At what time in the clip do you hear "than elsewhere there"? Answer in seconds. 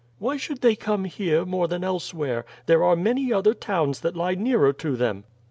1.67-2.83